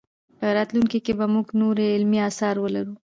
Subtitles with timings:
[0.39, 2.93] په راتلونکي کې به موږ نور علمي اثار ولرو.